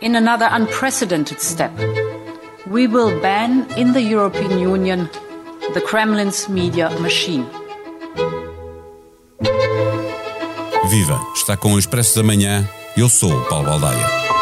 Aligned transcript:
In 0.00 0.14
another 0.14 0.48
unprecedented 0.52 1.40
step, 1.40 1.72
we 2.68 2.86
will 2.86 3.20
ban 3.20 3.66
in 3.76 3.92
the 3.92 4.00
European 4.00 4.60
Union 4.60 5.10
the 5.74 5.80
Kremlin's 5.80 6.48
media 6.48 6.88
machine. 7.00 7.44
Viva! 10.88 11.20
Está 11.34 11.56
com 11.56 11.74
o 11.74 11.78
Expresso 11.78 12.16
da 12.16 12.22
Manhã. 12.22 12.64
Eu 12.96 13.08
sou 13.08 13.44
Paulo 13.46 13.66
Baldaia. 13.66 14.37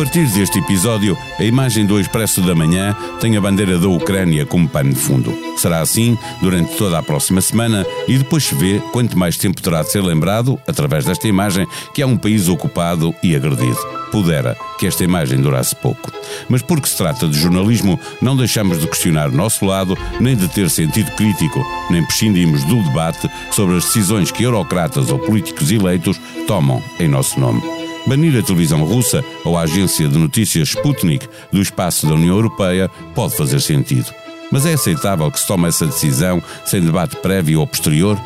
Partir 0.00 0.26
deste 0.28 0.58
episódio, 0.58 1.14
a 1.38 1.44
imagem 1.44 1.84
do 1.84 2.00
Expresso 2.00 2.40
da 2.40 2.54
Manhã 2.54 2.96
tem 3.20 3.36
a 3.36 3.40
bandeira 3.40 3.78
da 3.78 3.86
Ucrânia 3.86 4.46
como 4.46 4.66
pano 4.66 4.94
de 4.94 4.98
fundo. 4.98 5.30
Será 5.58 5.82
assim 5.82 6.16
durante 6.40 6.74
toda 6.74 6.98
a 6.98 7.02
próxima 7.02 7.42
semana 7.42 7.84
e 8.08 8.16
depois 8.16 8.44
se 8.44 8.54
vê 8.54 8.80
quanto 8.92 9.18
mais 9.18 9.36
tempo 9.36 9.60
terá 9.60 9.82
de 9.82 9.92
ser 9.92 10.02
lembrado, 10.02 10.58
através 10.66 11.04
desta 11.04 11.28
imagem, 11.28 11.66
que 11.92 12.00
há 12.00 12.06
um 12.06 12.16
país 12.16 12.48
ocupado 12.48 13.14
e 13.22 13.36
agredido. 13.36 13.76
Pudera 14.10 14.56
que 14.78 14.86
esta 14.86 15.04
imagem 15.04 15.38
durasse 15.38 15.76
pouco. 15.76 16.10
Mas 16.48 16.62
porque 16.62 16.88
se 16.88 16.96
trata 16.96 17.28
de 17.28 17.38
jornalismo, 17.38 18.00
não 18.22 18.34
deixamos 18.34 18.80
de 18.80 18.86
questionar 18.86 19.28
o 19.28 19.36
nosso 19.36 19.66
lado, 19.66 19.98
nem 20.18 20.34
de 20.34 20.48
ter 20.48 20.70
sentido 20.70 21.10
crítico, 21.14 21.62
nem 21.90 22.02
prescindimos 22.06 22.64
do 22.64 22.82
debate 22.84 23.28
sobre 23.50 23.76
as 23.76 23.84
decisões 23.84 24.30
que 24.30 24.44
eurocratas 24.44 25.10
ou 25.10 25.18
políticos 25.18 25.70
eleitos 25.70 26.18
tomam 26.46 26.82
em 26.98 27.06
nosso 27.06 27.38
nome. 27.38 27.79
Banir 28.06 28.38
a 28.38 28.42
televisão 28.42 28.82
russa 28.84 29.24
ou 29.44 29.56
a 29.56 29.62
agência 29.62 30.08
de 30.08 30.16
notícias 30.16 30.68
Sputnik 30.70 31.28
do 31.52 31.60
espaço 31.60 32.06
da 32.06 32.14
União 32.14 32.34
Europeia 32.34 32.90
pode 33.14 33.36
fazer 33.36 33.60
sentido. 33.60 34.06
Mas 34.50 34.66
é 34.66 34.72
aceitável 34.72 35.30
que 35.30 35.38
se 35.38 35.46
tome 35.46 35.68
essa 35.68 35.86
decisão 35.86 36.42
sem 36.64 36.80
debate 36.80 37.16
prévio 37.16 37.60
ou 37.60 37.66
posterior? 37.66 38.18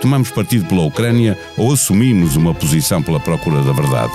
Tomamos 0.00 0.30
partido 0.30 0.66
pela 0.66 0.82
Ucrânia 0.82 1.38
ou 1.56 1.72
assumimos 1.72 2.36
uma 2.36 2.54
posição 2.54 3.02
pela 3.02 3.20
procura 3.20 3.62
da 3.62 3.72
verdade? 3.72 4.12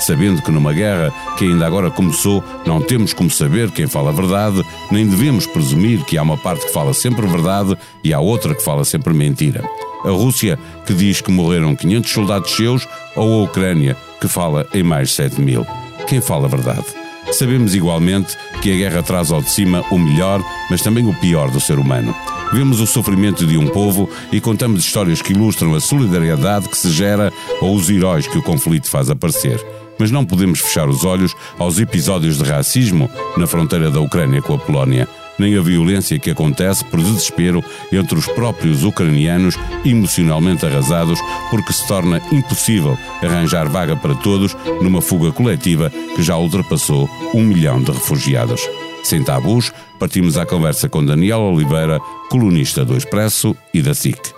Sabendo 0.00 0.42
que 0.42 0.50
numa 0.50 0.72
guerra 0.72 1.12
que 1.36 1.44
ainda 1.44 1.66
agora 1.66 1.90
começou, 1.90 2.42
não 2.66 2.80
temos 2.80 3.12
como 3.12 3.30
saber 3.30 3.70
quem 3.70 3.86
fala 3.86 4.10
a 4.10 4.12
verdade, 4.12 4.62
nem 4.90 5.06
devemos 5.06 5.46
presumir 5.46 6.04
que 6.04 6.16
há 6.16 6.22
uma 6.22 6.36
parte 6.36 6.66
que 6.66 6.72
fala 6.72 6.94
sempre 6.94 7.26
verdade 7.26 7.76
e 8.04 8.12
há 8.12 8.20
outra 8.20 8.54
que 8.54 8.62
fala 8.62 8.84
sempre 8.84 9.12
mentira. 9.12 9.62
A 10.04 10.10
Rússia, 10.10 10.58
que 10.86 10.94
diz 10.94 11.20
que 11.20 11.32
morreram 11.32 11.74
500 11.74 12.10
soldados 12.10 12.50
seus, 12.52 12.86
ou 13.16 13.40
a 13.40 13.44
Ucrânia, 13.44 13.96
que 14.20 14.28
fala 14.28 14.66
em 14.72 14.82
mais 14.82 15.12
7 15.12 15.40
mil. 15.40 15.66
Quem 16.06 16.20
fala 16.20 16.46
a 16.46 16.48
verdade? 16.48 16.84
Sabemos 17.32 17.74
igualmente 17.74 18.36
que 18.62 18.72
a 18.72 18.76
guerra 18.76 19.02
traz 19.02 19.30
ao 19.30 19.42
de 19.42 19.50
cima 19.50 19.84
o 19.90 19.98
melhor, 19.98 20.42
mas 20.70 20.80
também 20.80 21.06
o 21.06 21.14
pior 21.14 21.50
do 21.50 21.60
ser 21.60 21.78
humano. 21.78 22.14
Vemos 22.52 22.80
o 22.80 22.86
sofrimento 22.86 23.46
de 23.46 23.58
um 23.58 23.66
povo 23.66 24.08
e 24.32 24.40
contamos 24.40 24.84
histórias 24.84 25.20
que 25.20 25.32
ilustram 25.32 25.74
a 25.74 25.80
solidariedade 25.80 26.68
que 26.68 26.76
se 26.76 26.90
gera 26.90 27.32
ou 27.60 27.74
os 27.74 27.90
heróis 27.90 28.26
que 28.26 28.38
o 28.38 28.42
conflito 28.42 28.88
faz 28.88 29.10
aparecer. 29.10 29.64
Mas 29.98 30.10
não 30.10 30.24
podemos 30.24 30.60
fechar 30.60 30.88
os 30.88 31.04
olhos 31.04 31.34
aos 31.58 31.78
episódios 31.78 32.38
de 32.38 32.44
racismo 32.44 33.10
na 33.36 33.46
fronteira 33.46 33.90
da 33.90 34.00
Ucrânia 34.00 34.40
com 34.40 34.54
a 34.54 34.58
Polónia 34.58 35.06
nem 35.38 35.56
a 35.56 35.62
violência 35.62 36.18
que 36.18 36.30
acontece 36.30 36.84
por 36.84 37.00
desespero 37.00 37.62
entre 37.92 38.18
os 38.18 38.26
próprios 38.26 38.84
ucranianos 38.84 39.56
emocionalmente 39.84 40.66
arrasados 40.66 41.20
porque 41.50 41.72
se 41.72 41.86
torna 41.86 42.20
impossível 42.32 42.98
arranjar 43.22 43.68
vaga 43.68 43.96
para 43.96 44.14
todos 44.14 44.56
numa 44.82 45.00
fuga 45.00 45.32
coletiva 45.32 45.90
que 46.14 46.22
já 46.22 46.36
ultrapassou 46.36 47.08
um 47.34 47.42
milhão 47.42 47.82
de 47.82 47.92
refugiados. 47.92 48.60
Sem 49.02 49.22
tabus, 49.22 49.72
partimos 49.98 50.36
à 50.36 50.44
conversa 50.44 50.88
com 50.88 51.04
Daniel 51.04 51.40
Oliveira, 51.40 52.00
colunista 52.28 52.84
do 52.84 52.96
Expresso 52.96 53.56
e 53.72 53.80
da 53.80 53.94
SIC. 53.94 54.37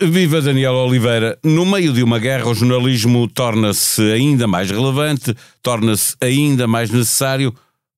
Viva 0.00 0.42
Daniel 0.42 0.74
Oliveira. 0.74 1.38
No 1.42 1.64
meio 1.64 1.94
de 1.94 2.02
uma 2.02 2.18
guerra, 2.18 2.46
o 2.46 2.54
jornalismo 2.54 3.26
torna-se 3.26 4.02
ainda 4.12 4.46
mais 4.46 4.70
relevante, 4.70 5.34
torna-se 5.62 6.14
ainda 6.20 6.66
mais 6.66 6.90
necessário. 6.90 7.54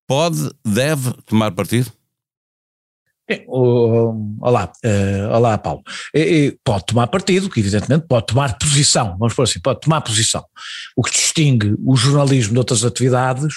Pode, 0.07 0.51
deve 0.65 1.13
tomar 1.27 1.51
partido? 1.51 1.91
Olá, 3.49 4.73
uh, 4.85 5.35
olá 5.35 5.59
Paulo. 5.59 5.83
E, 6.15 6.57
pode 6.65 6.87
tomar 6.87 7.07
partido, 7.07 7.49
que 7.49 7.61
evidentemente 7.61 8.07
pode 8.09 8.27
tomar 8.27 8.59
posição, 8.59 9.17
vamos 9.19 9.35
por 9.35 9.43
assim, 9.43 9.61
pode 9.61 9.81
tomar 9.81 10.01
posição. 10.01 10.45
O 10.97 11.03
que 11.03 11.13
distingue 11.13 11.75
o 11.85 11.97
jornalismo 11.97 12.53
de 12.53 12.59
outras 12.59 12.85
atividades 12.85 13.55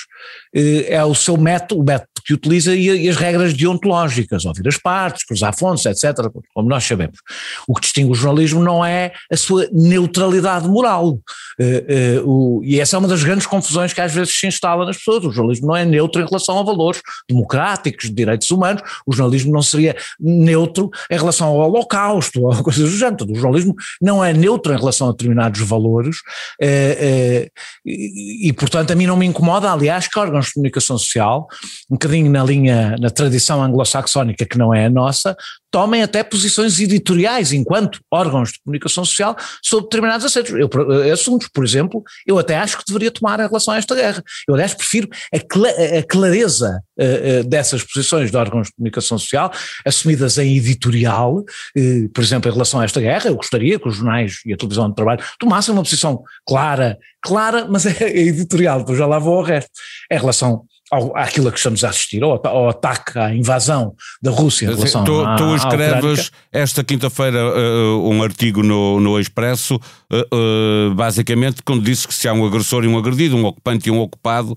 uh, 0.56 0.86
é 0.88 1.04
o 1.04 1.16
seu 1.16 1.38
método, 1.38 1.82
o 1.82 1.84
método 1.84 2.10
que 2.26 2.34
utiliza 2.34 2.76
e, 2.76 3.06
e, 3.06 3.10
as 3.10 3.18
regras 3.18 3.54
deontológicas, 3.54 4.46
ouvir 4.46 4.68
as 4.68 4.78
partes, 4.78 5.26
cruzar 5.26 5.56
fontes, 5.58 5.86
etc., 5.86 6.30
como 6.54 6.70
nós 6.70 6.84
sabemos. 6.84 7.20
O 7.68 7.74
que 7.74 7.82
distingue 7.82 8.12
o 8.12 8.16
jornalismo 8.16 8.64
não 8.64 8.84
é 8.84 9.12
a 9.32 9.36
sua 9.36 9.68
neutralidade 9.72 10.68
moral. 10.68 11.20
Uh, 11.60 12.24
o, 12.24 12.62
e 12.64 12.80
essa 12.80 12.96
é 12.96 13.00
uma 13.00 13.08
das 13.08 13.24
grandes 13.24 13.46
confusões 13.46 13.94
que 13.94 14.02
às 14.02 14.14
vezes 14.14 14.34
se 14.34 14.48
instala 14.48 14.86
nas 14.86 14.98
pessoas. 14.98 15.26
O 15.26 15.32
jornalismo 15.32 15.68
não 15.68 15.76
é 15.76 15.86
neutro 15.86 16.22
em 16.22 16.26
relação 16.26 16.60
a 16.60 16.64
valores 16.64 17.02
democráticos, 17.28 18.10
de 18.10 18.16
direitos 18.16 18.50
humanos, 18.52 18.82
o 19.06 19.14
jornalismo 19.14 19.52
não 19.52 19.62
seria 19.64 19.96
neutro 20.20 20.90
em 21.10 21.18
relação 21.18 21.48
ao 21.48 21.58
holocausto 21.58 22.42
ou 22.42 22.64
coisas 22.64 22.92
do 22.92 22.98
género. 22.98 23.32
O 23.32 23.36
jornalismo 23.36 23.74
não 24.02 24.24
é 24.24 24.34
neutro 24.34 24.74
em 24.74 24.78
relação 24.78 25.10
a 25.10 25.12
determinados 25.12 25.62
valores 25.62 26.18
eh, 26.62 26.98
eh, 27.00 27.50
e, 27.86 28.50
e, 28.50 28.54
portanto, 28.54 28.92
a 28.92 28.96
mim 28.96 29.06
não 29.06 29.18
me 29.18 29.26
incomoda, 29.26 29.72
aliás, 29.72 30.08
que 30.08 30.20
órgãos 30.20 30.48
de 30.48 30.54
comunicação 30.54 30.98
social, 30.98 31.48
um 31.90 31.96
bocadinho 31.96 32.30
na 32.30 32.44
linha, 32.44 32.96
na 33.00 33.10
tradição 33.10 33.64
anglo-saxónica 33.64 34.46
que 34.46 34.58
não 34.58 34.74
é 34.74 34.86
a 34.86 34.90
nossa, 34.90 35.36
tomem 35.74 36.04
até 36.04 36.24
posições 36.24 36.80
editoriais 36.80 37.52
enquanto 37.52 38.00
órgãos 38.12 38.52
de 38.52 38.60
comunicação 38.60 39.04
social 39.04 39.36
sobre 39.60 39.86
determinados 39.86 40.24
assuntos. 40.24 40.52
Eu, 40.54 40.70
assuntos, 41.12 41.48
por 41.52 41.66
exemplo, 41.66 42.04
eu 42.28 42.38
até 42.38 42.56
acho 42.56 42.78
que 42.78 42.84
deveria 42.86 43.10
tomar 43.10 43.40
em 43.40 43.48
relação 43.48 43.74
a 43.74 43.78
esta 43.78 43.96
guerra. 43.96 44.24
Eu, 44.48 44.54
aliás, 44.54 44.76
prefiro 44.76 45.10
a, 45.34 45.38
cl 45.40 45.98
a 45.98 46.04
clareza 46.04 46.80
uh, 47.00 47.42
uh, 47.42 47.44
dessas 47.46 47.82
posições 47.84 48.30
de 48.30 48.38
órgãos 48.38 48.68
de 48.68 48.74
comunicação 48.74 49.18
social, 49.18 49.52
assumidas 49.84 50.38
em 50.38 50.56
editorial, 50.58 51.40
uh, 51.40 52.10
por 52.14 52.24
exemplo, 52.24 52.52
em 52.52 52.54
relação 52.54 52.80
a 52.80 52.86
esta 52.86 53.02
guerra. 53.02 53.30
Eu 53.30 53.36
gostaria 53.36 53.80
que 53.80 53.88
os 53.88 53.96
jornais 53.96 54.42
e 54.46 54.54
a 54.54 54.58
televisão 54.58 54.88
de 54.88 54.96
trabalho 54.96 55.24
tomassem 55.40 55.74
uma 55.74 55.82
posição 55.82 56.22
clara, 56.46 57.00
clara, 57.20 57.66
mas 57.68 57.88
é 58.00 58.16
editorial, 58.16 58.82
depois 58.82 59.00
já 59.00 59.08
lá 59.08 59.18
vou 59.18 59.40
ao 59.40 59.44
resto. 59.44 59.72
Em 60.12 60.20
relação 60.20 60.68
ao, 60.94 61.18
àquilo 61.18 61.48
a 61.48 61.52
que 61.52 61.58
estamos 61.58 61.84
a 61.84 61.90
assistir, 61.90 62.24
ao, 62.24 62.40
ao 62.46 62.70
ataque, 62.70 63.18
à 63.18 63.34
invasão 63.34 63.96
da 64.22 64.30
Rússia 64.30 64.66
em 64.66 64.76
relação 64.76 65.04
tu, 65.04 65.26
à, 65.26 65.36
tu 65.36 65.56
escreves 65.56 66.32
esta 66.52 66.84
quinta-feira 66.84 67.40
uh, 67.40 68.10
um 68.10 68.22
artigo 68.22 68.62
no, 68.62 69.00
no 69.00 69.20
Expresso, 69.20 69.76
uh, 69.76 70.90
uh, 70.92 70.94
basicamente, 70.94 71.64
quando 71.64 71.84
disse 71.84 72.08
que 72.08 72.14
se 72.14 72.28
há 72.28 72.34
um 72.34 72.46
agressor 72.46 72.84
e 72.84 72.88
um 72.88 72.98
agredido, 72.98 73.36
um 73.36 73.46
ocupante 73.46 73.90
e 73.90 73.92
um 73.92 74.00
ocupado, 74.00 74.56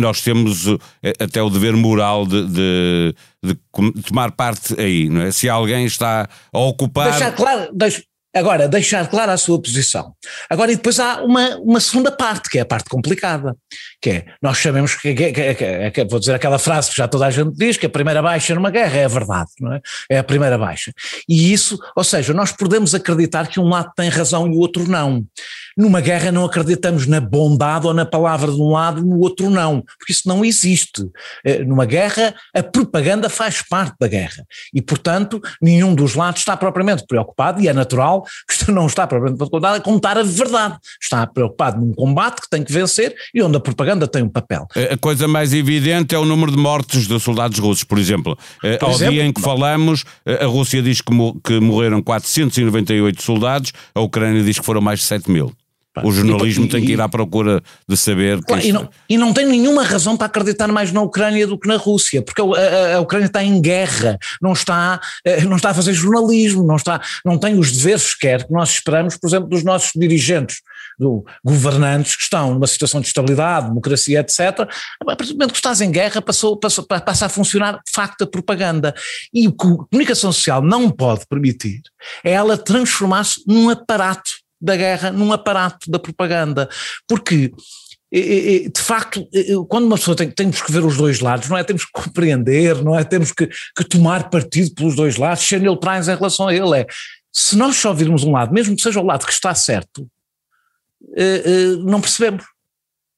nós 0.00 0.22
temos 0.22 0.66
até 1.20 1.42
o 1.42 1.50
dever 1.50 1.76
moral 1.76 2.26
de, 2.26 2.46
de, 2.46 3.14
de, 3.44 3.54
tomar 4.08 4.32
parte 4.32 4.80
aí, 4.80 5.10
não 5.10 5.20
é? 5.20 5.30
Se 5.30 5.46
alguém 5.46 5.84
está 5.84 6.26
a 6.50 6.58
ocupar. 6.58 7.10
Deixar 7.10 7.32
claro, 7.32 7.68
deixa, 7.74 8.02
Agora, 8.34 8.66
deixar 8.66 9.08
clara 9.08 9.32
a 9.32 9.36
sua 9.36 9.60
posição. 9.60 10.14
Agora, 10.48 10.72
e 10.72 10.76
depois 10.76 10.98
há 10.98 11.22
uma, 11.22 11.56
uma 11.58 11.80
segunda 11.80 12.10
parte, 12.10 12.48
que 12.48 12.58
é 12.58 12.62
a 12.62 12.66
parte 12.66 12.88
complicada, 12.88 13.54
que 14.00 14.08
é, 14.10 14.24
nós 14.40 14.56
sabemos 14.56 14.94
que, 14.94 15.14
que, 15.14 15.32
que, 15.32 15.90
que, 15.90 16.04
vou 16.06 16.18
dizer 16.18 16.34
aquela 16.34 16.58
frase 16.58 16.90
que 16.90 16.96
já 16.96 17.06
toda 17.06 17.26
a 17.26 17.30
gente 17.30 17.52
diz, 17.54 17.76
que 17.76 17.84
a 17.84 17.90
primeira 17.90 18.22
baixa 18.22 18.54
numa 18.54 18.70
guerra 18.70 18.96
é 18.96 19.04
a 19.04 19.08
verdade, 19.08 19.50
não 19.60 19.74
é? 19.74 19.80
É 20.10 20.18
a 20.18 20.24
primeira 20.24 20.56
baixa. 20.56 20.92
E 21.28 21.52
isso, 21.52 21.78
ou 21.94 22.02
seja, 22.02 22.32
nós 22.32 22.52
podemos 22.52 22.94
acreditar 22.94 23.48
que 23.48 23.60
um 23.60 23.68
lado 23.68 23.92
tem 23.94 24.08
razão 24.08 24.46
e 24.46 24.56
o 24.56 24.58
outro 24.58 24.88
não. 24.88 25.26
Numa 25.76 26.00
guerra 26.00 26.32
não 26.32 26.44
acreditamos 26.44 27.06
na 27.06 27.20
bondade 27.20 27.86
ou 27.86 27.94
na 27.94 28.04
palavra 28.04 28.50
de 28.50 28.60
um 28.60 28.70
lado 28.70 29.00
e 29.00 29.04
no 29.04 29.20
outro 29.20 29.50
não, 29.50 29.82
porque 29.98 30.12
isso 30.12 30.26
não 30.26 30.44
existe. 30.44 31.02
Eh, 31.44 31.64
numa 31.64 31.84
guerra, 31.84 32.34
a 32.54 32.62
propaganda 32.62 33.28
faz 33.28 33.62
parte 33.62 33.96
da 33.98 34.08
guerra 34.08 34.44
e, 34.74 34.82
portanto, 34.82 35.40
nenhum 35.60 35.94
dos 35.94 36.14
lados 36.14 36.40
está 36.40 36.56
propriamente 36.56 37.06
preocupado 37.06 37.60
e 37.60 37.68
é 37.68 37.72
natural 37.72 38.21
social 38.26 38.66
que 38.66 38.72
não 38.72 38.86
está 38.86 39.06
preocupado 39.06 39.76
a 39.76 39.80
contar 39.80 40.18
a 40.18 40.22
verdade, 40.22 40.76
está 41.00 41.26
preocupado 41.26 41.80
num 41.80 41.92
combate 41.92 42.40
que 42.40 42.48
tem 42.48 42.62
que 42.62 42.72
vencer 42.72 43.14
e 43.34 43.42
onde 43.42 43.56
a 43.56 43.60
propaganda 43.60 44.06
tem 44.06 44.22
um 44.22 44.28
papel. 44.28 44.66
A 44.90 44.96
coisa 44.96 45.26
mais 45.26 45.52
evidente 45.52 46.14
é 46.14 46.18
o 46.18 46.24
número 46.24 46.52
de 46.52 46.58
mortes 46.58 47.06
de 47.06 47.18
soldados 47.20 47.58
russos, 47.58 47.84
por 47.84 47.98
exemplo. 47.98 48.38
Eh, 48.62 48.76
por 48.78 48.86
Ao 48.86 48.94
exemplo, 48.94 49.14
dia 49.14 49.24
em 49.24 49.32
que 49.32 49.40
falamos, 49.40 50.04
eh, 50.24 50.44
a 50.44 50.46
Rússia 50.46 50.82
diz 50.82 51.00
que 51.00 51.60
morreram 51.60 52.02
498 52.02 53.22
soldados, 53.22 53.72
a 53.94 54.00
Ucrânia 54.00 54.42
diz 54.42 54.58
que 54.58 54.64
foram 54.64 54.80
mais 54.80 55.00
de 55.00 55.06
7 55.06 55.30
mil. 55.30 55.52
O 56.02 56.10
jornalismo 56.10 56.64
e, 56.64 56.68
tem 56.68 56.84
que 56.84 56.92
ir 56.92 57.00
à 57.00 57.08
procura 57.08 57.60
de 57.86 57.96
saber. 57.98 58.40
Claro, 58.42 58.64
e, 58.64 58.72
não, 58.72 58.88
e, 59.08 59.18
não, 59.18 59.32
tem 59.32 59.44
nenhuma 59.44 59.82
razão 59.82 60.16
para 60.16 60.26
acreditar 60.26 60.68
mais 60.68 60.90
na 60.90 61.02
Ucrânia 61.02 61.46
do 61.46 61.58
que 61.58 61.68
na 61.68 61.76
Rússia, 61.76 62.22
porque 62.22 62.40
a, 62.40 62.44
a, 62.44 62.96
a, 62.96 63.00
Ucrânia 63.00 63.26
está 63.26 63.44
em 63.44 63.60
guerra, 63.60 64.18
não 64.40 64.54
está, 64.54 64.98
eh, 65.22 65.44
não 65.44 65.56
está 65.56 65.70
a 65.70 65.74
fazer 65.74 65.92
jornalismo, 65.92 66.64
não, 66.64 66.76
está, 66.76 67.00
não 67.24 67.36
tem 67.36 67.58
os 67.58 67.70
deveres 67.72 68.02
sequer 68.02 68.46
que 68.46 68.52
nós 68.52 68.70
esperamos, 68.70 69.18
por 69.18 69.28
exemplo, 69.28 69.50
dos 69.50 69.62
nossos 69.62 69.90
dirigentes, 69.94 70.62
do, 70.98 71.24
governantes 71.44 72.16
que 72.16 72.22
estão 72.22 72.54
numa 72.54 72.66
situação 72.66 73.00
de 73.00 73.08
estabilidade, 73.08 73.68
democracia, 73.68 74.20
etc. 74.20 74.40
A 75.00 75.04
partir 75.04 75.32
do 75.32 75.34
momento 75.34 75.52
que 75.52 75.58
estás 75.58 75.82
em 75.82 75.90
guerra, 75.90 76.22
passou, 76.22 76.56
passou, 76.56 76.84
passa 76.84 77.26
a 77.26 77.28
funcionar 77.28 77.74
de 77.84 77.92
facto 77.92 78.22
a 78.22 78.26
propaganda. 78.26 78.94
E 79.32 79.46
o 79.46 79.52
que 79.52 79.66
a 79.66 79.76
comunicação 79.90 80.32
social 80.32 80.62
não 80.62 80.90
pode 80.90 81.26
permitir 81.26 81.82
é 82.24 82.32
ela 82.32 82.56
transformar-se 82.56 83.42
num 83.46 83.68
aparato 83.68 84.41
da 84.62 84.76
guerra 84.76 85.10
num 85.10 85.32
aparato 85.32 85.90
da 85.90 85.98
propaganda. 85.98 86.68
Porque 87.08 87.52
de 88.14 88.82
facto, 88.82 89.26
quando 89.70 89.86
uma 89.86 89.96
pessoa 89.96 90.14
tem, 90.14 90.30
temos 90.30 90.60
que 90.60 90.70
ver 90.70 90.84
os 90.84 90.98
dois 90.98 91.20
lados, 91.20 91.48
não 91.48 91.56
é? 91.56 91.64
Temos 91.64 91.86
que 91.86 91.92
compreender, 91.92 92.84
não 92.84 92.98
é? 92.98 93.02
Temos 93.04 93.32
que, 93.32 93.46
que 93.46 93.84
tomar 93.84 94.28
partido 94.28 94.74
pelos 94.74 94.94
dois 94.94 95.16
lados, 95.16 95.42
ser 95.42 95.62
neutrais 95.62 96.08
em 96.08 96.14
relação 96.14 96.46
a 96.46 96.54
ele. 96.54 96.80
É, 96.80 96.86
se 97.32 97.56
nós 97.56 97.76
só 97.76 97.94
virmos 97.94 98.22
um 98.22 98.32
lado, 98.32 98.52
mesmo 98.52 98.76
que 98.76 98.82
seja 98.82 99.00
o 99.00 99.06
lado 99.06 99.24
que 99.24 99.32
está 99.32 99.54
certo, 99.54 100.06
eh, 101.16 101.42
eh, 101.44 101.76
não 101.84 102.00
percebemos 102.00 102.44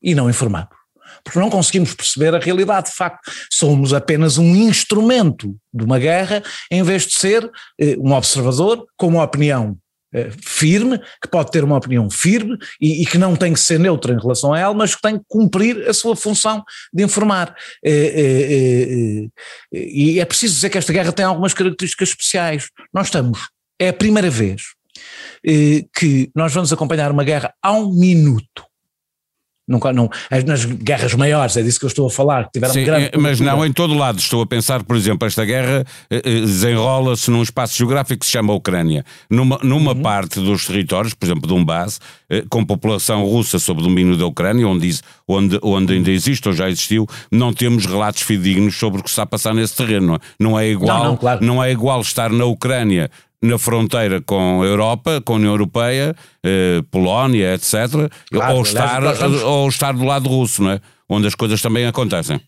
e 0.01 0.15
não 0.15 0.31
informamos. 0.31 0.75
Porque 1.23 1.39
não 1.39 1.51
conseguimos 1.51 1.95
perceber 1.95 2.35
a 2.35 2.39
realidade, 2.39 2.91
de 2.91 2.97
facto. 2.97 3.31
Somos 3.51 3.93
apenas 3.93 4.39
um 4.39 4.55
instrumento 4.55 5.57
de 5.73 5.85
uma 5.85 5.99
guerra, 5.99 6.43
em 6.71 6.83
vez 6.83 7.07
de 7.07 7.15
ser 7.15 7.51
eh, 7.81 7.97
um 7.99 8.13
observador 8.13 8.87
com 8.97 9.09
uma 9.09 9.25
opinião 9.25 9.77
firme, 10.43 10.99
que 11.21 11.29
pode 11.29 11.51
ter 11.51 11.65
uma 11.65 11.77
opinião 11.77 12.09
firme 12.11 12.57
e, 12.81 13.03
e, 13.03 13.07
que 13.07 13.19
não 13.19 13.35
tem 13.35 13.53
que 13.53 13.61
ser 13.61 13.79
neutra 13.79 14.13
em 14.13 14.19
relação 14.19 14.53
a 14.53 14.59
ela, 14.59 14.75
mas 14.75 14.95
que 14.95 15.03
tem 15.03 15.19
que 15.19 15.25
cumprir 15.29 15.89
a 15.89 15.93
sua 15.93 16.15
função 16.15 16.63
de 16.93 17.03
informar. 17.03 17.55
Eh, 17.85 19.31
eh, 19.73 19.79
e 19.79 20.21
é 20.21 20.25
preciso 20.25 20.55
dizer 20.55 20.71
que 20.71 20.79
esta 20.79 20.93
guerra 20.93 21.13
tem 21.13 21.25
algumas 21.25 21.55
características 21.55 22.11
especiais. 22.11 22.69
Nós 22.93 23.07
estamos, 23.07 23.49
é 23.79 23.89
a 23.89 23.93
primeira 23.93 24.31
vez 24.31 24.63
que 25.95 26.31
nós 26.35 26.55
vamos 26.55 26.73
acompanhar 26.73 27.11
uma 27.11 27.25
guerra 27.25 27.53
a 27.63 27.73
um 27.73 27.93
minuto 27.93 28.65
Não, 29.67 29.81
nas 30.47 30.67
guerras 30.67 31.15
maiores, 31.15 31.57
é 31.57 31.63
disso 31.63 31.79
que 31.79 31.87
eu 31.87 31.89
estou 31.89 32.07
a 32.07 32.11
falar, 32.11 32.51
tiveram 32.53 32.75
Sim, 32.75 32.85
grande. 32.85 33.11
Eh, 33.15 33.19
mas 33.19 33.41
não 33.41 33.65
em 33.65 33.73
todo 33.73 33.95
lado. 33.95 34.19
Estou 34.19 34.43
a 34.43 34.47
pensar, 34.47 34.83
por 34.83 34.95
exemplo, 34.95 35.27
esta 35.27 35.43
guerra 35.43 35.87
eh, 36.11 36.21
eh, 36.23 36.41
desenrola-se 36.41 37.31
num 37.31 37.43
espaço 37.43 37.75
geográfico 37.75 38.21
que 38.21 38.27
se 38.27 38.33
chama 38.33 38.53
Ucrânia. 38.53 39.05
Numa, 39.31 39.59
numa 39.63 39.93
uhum. 39.93 40.03
parte 40.03 40.39
dos 40.39 40.67
territórios, 40.67 41.15
por 41.15 41.25
exemplo, 41.25 41.49
Donbass, 41.49 41.99
com 42.51 42.65
população 42.65 43.25
russa 43.25 43.59
sob 43.59 43.83
domínio 43.83 44.19
da 44.19 44.27
Ucrânia, 44.27 44.69
onde, 44.69 44.99
onde, 45.27 45.59
onde 45.63 45.95
ainda 45.95 46.11
existe 46.11 46.47
ou 46.47 46.55
já 46.55 46.69
existiu, 46.69 47.07
não 47.33 47.53
temos 47.53 47.87
relatos 47.87 48.23
fidedignos 48.23 48.77
sobre 48.77 49.01
o 49.01 49.05
que 49.05 49.09
está 49.09 49.23
a 49.23 49.27
passar 49.27 49.55
nesse 49.55 49.75
terreno. 49.75 50.19
Não 50.39 50.59
é 50.59 50.69
igual, 50.69 50.99
não, 50.99 51.05
não, 51.05 51.17
claro. 51.17 51.45
não 51.45 51.65
é 51.65 51.73
igual 51.73 52.01
estar 52.03 52.31
na 52.31 52.45
Ucrânia 52.45 53.11
na 53.45 53.59
fronteira 53.59 54.21
com 54.21 54.63
a 54.63 54.67
Europa, 54.67 55.21
com 55.21 55.35
a 55.35 55.37
União 55.37 55.53
Europeia, 55.53 56.15
eh, 56.43 56.83
Polónia, 56.91 57.55
etc., 57.55 58.11
claro, 58.31 58.55
ou, 58.55 58.63
estar, 58.63 59.03
ou 59.45 59.69
estar 59.69 59.93
do 59.93 60.05
lado 60.05 60.29
russo, 60.29 60.63
não 60.63 60.71
é? 60.71 60.81
onde 61.09 61.27
as 61.27 61.35
coisas 61.35 61.61
também 61.61 61.87
acontecem 61.87 62.41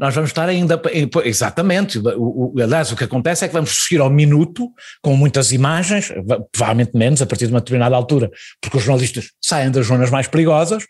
nós 0.00 0.14
vamos 0.14 0.30
estar 0.30 0.48
ainda. 0.48 0.80
Exatamente. 1.24 1.98
O, 1.98 2.54
o, 2.54 2.62
aliás, 2.62 2.90
o 2.90 2.96
que 2.96 3.04
acontece 3.04 3.44
é 3.44 3.48
que 3.48 3.52
vamos 3.52 3.84
seguir 3.84 4.00
ao 4.00 4.08
minuto, 4.08 4.66
com 5.02 5.14
muitas 5.14 5.52
imagens, 5.52 6.10
provavelmente 6.50 6.96
menos, 6.96 7.20
a 7.20 7.26
partir 7.26 7.46
de 7.46 7.52
uma 7.52 7.60
determinada 7.60 7.94
altura, 7.94 8.30
porque 8.62 8.78
os 8.78 8.82
jornalistas 8.82 9.30
saem 9.42 9.70
das 9.70 9.86
zonas 9.86 10.08
mais 10.08 10.26
perigosas, 10.26 10.86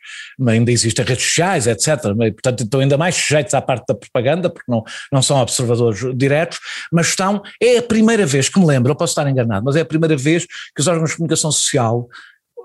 ainda 0.46 0.70
existem 0.70 1.04
redes 1.04 1.24
sociais, 1.24 1.66
etc. 1.66 2.00
Portanto, 2.02 2.62
estão 2.62 2.78
ainda 2.78 2.96
mais 2.96 3.16
sujeitos 3.16 3.52
à 3.52 3.60
parte 3.60 3.84
da 3.88 3.94
propaganda, 3.96 4.48
porque 4.48 4.70
não, 4.70 4.84
não 5.12 5.20
são 5.20 5.38
observadores 5.40 6.00
diretos, 6.16 6.60
mas 6.92 7.08
estão. 7.08 7.42
É 7.60 7.78
a 7.78 7.82
primeira 7.82 8.24
vez 8.24 8.48
que 8.48 8.60
me 8.60 8.66
lembro, 8.66 8.92
eu 8.92 8.96
posso 8.96 9.10
estar 9.10 9.28
enganado, 9.28 9.64
mas 9.64 9.74
é 9.74 9.80
a 9.80 9.84
primeira 9.84 10.16
vez 10.16 10.46
que 10.46 10.80
os 10.80 10.86
órgãos 10.86 11.10
de 11.10 11.16
comunicação 11.16 11.50
social 11.50 12.08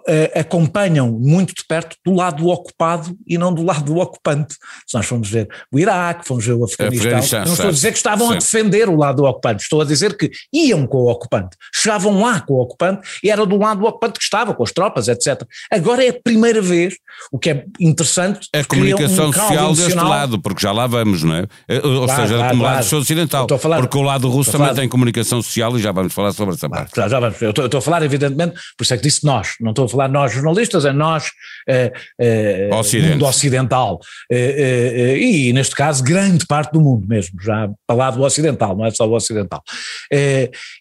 uh, 0.08 0.40
acompanham 0.40 1.12
muito 1.12 1.54
de 1.54 1.64
perto 1.68 1.98
do 2.06 2.14
lado 2.14 2.48
ocupado 2.48 3.16
e 3.28 3.38
não 3.38 3.54
do 3.54 3.64
lado 3.64 3.84
do 3.84 3.98
ocupante. 3.98 4.56
Se 4.88 4.96
nós 4.96 5.06
formos 5.06 5.30
ver 5.30 5.48
o 5.72 5.80
Iraque, 5.80 6.28
fomos 6.28 6.46
ver 6.46 6.54
o 6.54 6.64
Afeganistão, 6.64 7.46
não 7.46 7.54
estou 7.54 7.68
a 7.68 7.72
dizer 7.72 7.92
que 7.92 7.98
estavam 7.98 8.32
a 8.32 8.36
defender 8.36 8.90
o 8.90 8.96
lado 8.96 9.18
do 9.18 9.26
ocupante, 9.26 9.64
estou 9.64 9.82
a 9.82 9.86
dizer 9.86 10.18
que 10.18 10.32
iam 10.54 10.86
com 10.86 10.98
o 10.98 11.12
ocupante, 11.12 11.58
chegavam 11.74 12.22
lá 12.22 12.40
com 12.42 12.54
o 12.54 12.62
ocupante 12.62 13.08
e 13.24 13.30
era 13.30 13.46
do 13.46 13.58
lado 13.58 13.82
do 13.82 13.86
ocupante 13.86 14.20
que 14.20 14.24
estava, 14.24 14.54
com 14.54 14.64
as 14.64 14.72
tropas, 14.72 15.08
etc. 15.08 15.42
Agora 15.72 16.04
é 16.04 16.10
a 16.10 16.22
primeira 16.22 16.62
vez, 16.62 16.96
o 17.32 17.40
que 17.40 17.50
é 17.50 17.66
interessante. 17.80 18.48
A 18.54 18.64
comunicação 18.64 19.30
um 19.30 19.34
social 19.34 19.74
deste 19.74 19.96
lado, 19.96 20.40
porque 20.40 20.62
já 20.62 20.72
lá 20.72 20.88
vamos, 20.88 21.24
não 21.24 21.36
é? 21.36 21.46
Eh, 21.68 21.82
ou 21.84 22.06
claro, 22.06 22.22
seja, 22.22 22.38
claro, 22.38 22.58
lado 22.60 22.90
claro. 22.90 22.98
ocidental. 22.98 23.48
Falar, 23.60 23.80
porque 23.80 23.98
o 23.98 24.02
lado 24.02 24.30
russo 24.30 24.52
também 24.52 24.74
tem 24.74 24.90
comunicação 24.90 25.42
social 25.42 25.78
e 25.78 25.82
já 25.82 25.92
vamos 25.92 26.14
falar 26.14 26.32
sobre 26.34 26.56
essa 26.56 26.70
parte. 26.70 26.96
já 26.96 27.20
vamos. 27.20 27.42
Eu 27.42 27.50
estou, 27.50 27.64
eu 27.64 27.68
estou 27.68 27.78
a 27.80 27.82
falar, 27.82 28.04
evidentemente, 28.04 28.56
por 28.78 28.84
isso 28.84 28.94
é 28.94 28.98
que 28.98 29.04
disse 29.04 29.26
nós, 29.26 29.56
não 29.60 29.72
estou 29.72 29.86
a 29.86 29.90
falar 29.96 30.10
nós 30.10 30.34
jornalistas, 30.34 30.86
é 30.86 30.92
nós 30.92 31.32
eh, 31.68 31.92
eh, 32.20 32.70
mundo 33.10 33.26
ocidental. 33.26 34.00
Eh, 34.32 35.18
e 35.18 35.54
neste 35.54 35.76
caso 35.76 36.04
grande 36.04 36.46
parte 36.46 36.74
do 36.74 36.82
mundo 36.82 37.08
mesmo, 37.08 37.42
já 37.42 37.70
para 37.88 37.96
lá 37.96 38.12
do 38.12 38.22
ocidental, 38.22 38.76
não 38.76 38.86
é 38.86 38.92
só 38.92 39.08
o 39.08 39.14
ocidental. 39.14 39.64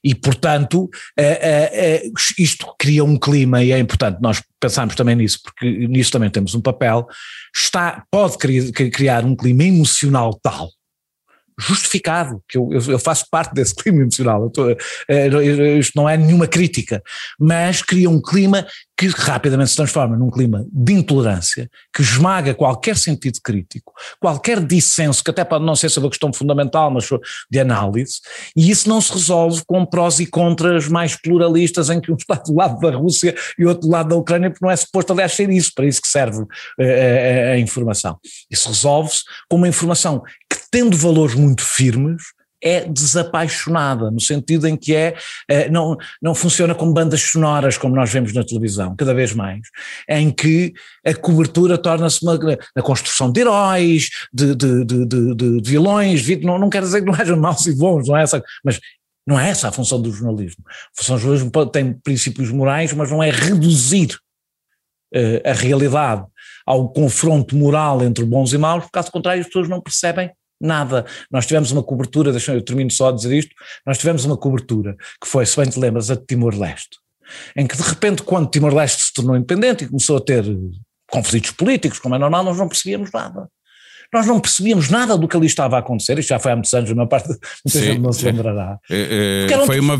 e 0.02 0.14
portanto 0.14 0.90
isto 2.38 2.74
cria 2.78 3.04
um 3.04 3.16
clima 3.18 3.62
e 3.62 3.72
é 3.72 3.78
importante 3.78 4.18
nós 4.20 4.42
pensarmos 4.60 4.94
também 4.94 5.14
nisso, 5.14 5.40
porque 5.42 5.86
nisso 5.86 6.10
também 6.10 6.30
temos 6.30 6.54
um 6.54 6.60
papel, 6.60 7.06
está, 7.54 8.04
pode 8.10 8.36
criar 8.90 9.24
um 9.24 9.36
clima 9.36 9.64
emocional 9.64 10.38
tal 10.42 10.68
justificado, 11.58 12.42
que 12.48 12.58
eu, 12.58 12.68
eu, 12.72 12.98
faço 12.98 13.26
parte 13.30 13.54
desse 13.54 13.74
clima 13.74 14.02
emocional, 14.02 14.50
é, 15.08 15.28
isto 15.78 15.92
não 15.94 16.08
é 16.08 16.16
nenhuma 16.16 16.46
crítica, 16.46 17.02
mas 17.38 17.80
cria 17.80 18.10
um 18.10 18.20
clima 18.20 18.66
que 18.96 19.08
rapidamente 19.08 19.70
se 19.70 19.76
transforma 19.76 20.16
num 20.16 20.30
clima 20.30 20.64
de 20.72 20.92
intolerância, 20.92 21.68
que 21.92 22.02
esmaga 22.02 22.54
qualquer 22.54 22.96
sentido 22.96 23.40
crítico, 23.42 23.92
qualquer 24.20 24.64
dissenso, 24.64 25.22
que 25.22 25.30
até 25.30 25.44
pode 25.44 25.64
não 25.64 25.74
ser 25.74 25.88
sobre 25.88 26.06
a 26.06 26.10
questão 26.10 26.32
fundamental, 26.32 26.90
mas 26.90 27.08
de 27.50 27.58
análise, 27.58 28.20
e 28.56 28.70
isso 28.70 28.88
não 28.88 29.00
se 29.00 29.12
resolve 29.12 29.62
com 29.66 29.84
prós 29.84 30.20
e 30.20 30.26
contras 30.26 30.88
mais 30.88 31.16
pluralistas, 31.16 31.90
em 31.90 32.00
que 32.00 32.12
um 32.12 32.16
está 32.24 32.34
do 32.36 32.54
lado 32.54 32.78
da 32.78 32.96
Rússia 32.96 33.34
e 33.58 33.66
outro 33.66 33.88
do 33.88 33.92
lado 33.92 34.10
da 34.10 34.16
Ucrânia, 34.16 34.50
porque 34.50 34.64
não 34.64 34.70
é 34.70 34.76
suposto, 34.76 35.12
aliás, 35.12 35.32
ser 35.32 35.50
isso, 35.50 35.72
para 35.74 35.86
isso 35.86 36.00
que 36.00 36.08
serve 36.08 36.44
a, 36.78 36.82
a, 36.82 37.52
a 37.52 37.58
informação. 37.58 38.18
Isso 38.50 38.68
resolve-se 38.68 39.22
com 39.48 39.56
uma 39.56 39.68
informação 39.68 40.22
que, 40.48 40.58
tendo 40.70 40.96
valores 40.96 41.34
muito 41.34 41.62
firmes, 41.62 42.22
é 42.64 42.80
desapaixonada, 42.88 44.10
no 44.10 44.18
sentido 44.18 44.66
em 44.66 44.74
que 44.74 44.96
é, 44.96 45.14
é, 45.46 45.68
não, 45.68 45.96
não 46.20 46.34
funciona 46.34 46.74
como 46.74 46.94
bandas 46.94 47.20
sonoras, 47.20 47.76
como 47.76 47.94
nós 47.94 48.10
vemos 48.10 48.32
na 48.32 48.42
televisão, 48.42 48.96
cada 48.96 49.12
vez 49.12 49.34
mais, 49.34 49.60
em 50.08 50.30
que 50.30 50.72
a 51.06 51.14
cobertura 51.14 51.76
torna-se 51.76 52.24
uma, 52.24 52.38
a 52.74 52.82
construção 52.82 53.30
de 53.30 53.42
heróis, 53.42 54.08
de, 54.32 54.54
de, 54.54 54.84
de, 54.84 55.06
de, 55.06 55.60
de 55.60 55.70
vilões, 55.70 56.26
não, 56.42 56.58
não 56.58 56.70
quer 56.70 56.80
dizer 56.80 57.02
que 57.02 57.06
não 57.06 57.14
hajam 57.14 57.38
maus 57.38 57.66
e 57.66 57.76
bons, 57.76 58.08
não 58.08 58.16
é 58.16 58.22
essa, 58.22 58.42
mas 58.64 58.80
não 59.26 59.38
é 59.38 59.50
essa 59.50 59.68
a 59.68 59.72
função 59.72 60.00
do 60.00 60.10
jornalismo. 60.10 60.64
A 60.66 60.96
função 60.96 61.16
do 61.16 61.20
jornalismo 61.20 61.66
tem 61.66 61.92
princípios 61.92 62.50
morais, 62.50 62.94
mas 62.94 63.10
não 63.10 63.22
é 63.22 63.30
reduzir 63.30 64.14
uh, 65.14 65.48
a 65.48 65.52
realidade 65.52 66.24
ao 66.66 66.88
confronto 66.88 67.54
moral 67.54 68.02
entre 68.02 68.24
bons 68.24 68.54
e 68.54 68.58
maus, 68.58 68.86
caso 68.90 69.12
contrário 69.12 69.42
as 69.42 69.46
pessoas 69.46 69.68
não 69.68 69.82
percebem 69.82 70.30
nada. 70.64 71.04
Nós 71.30 71.46
tivemos 71.46 71.70
uma 71.70 71.82
cobertura, 71.82 72.32
deixa 72.32 72.52
eu 72.52 72.62
termino 72.62 72.90
só 72.90 73.08
a 73.08 73.12
dizer 73.12 73.36
isto, 73.36 73.54
nós 73.86 73.98
tivemos 73.98 74.24
uma 74.24 74.36
cobertura 74.36 74.96
que 75.20 75.28
foi, 75.28 75.46
se 75.46 75.56
bem 75.56 75.68
te 75.68 75.78
lembras, 75.78 76.10
a 76.10 76.14
de 76.14 76.24
Timor-Leste, 76.26 76.98
em 77.56 77.66
que 77.66 77.76
de 77.76 77.82
repente 77.82 78.22
quando 78.22 78.50
Timor-Leste 78.50 79.02
se 79.02 79.12
tornou 79.12 79.36
independente 79.36 79.84
e 79.84 79.88
começou 79.88 80.16
a 80.16 80.20
ter 80.20 80.44
conflitos 81.10 81.50
políticos, 81.52 81.98
como 81.98 82.14
é 82.14 82.18
normal, 82.18 82.44
nós 82.44 82.58
não 82.58 82.68
percebíamos 82.68 83.10
nada. 83.12 83.48
Nós 84.12 84.26
não 84.26 84.38
percebíamos 84.38 84.90
nada 84.90 85.16
do 85.18 85.26
que 85.26 85.36
ali 85.36 85.46
estava 85.46 85.76
a 85.76 85.80
acontecer, 85.80 86.18
isto 86.18 86.28
já 86.28 86.38
foi 86.38 86.52
há 86.52 86.56
muitos 86.56 86.72
anos, 86.72 86.90
a 86.90 86.94
maior 86.94 87.08
parte 87.08 87.28
muita 87.28 87.80
gente 87.80 88.00
não 88.00 88.12
se 88.12 88.24
lembrará. 88.24 88.78
É, 88.90 89.48
é, 89.50 89.66
foi 89.66 89.80
uma 89.80 89.98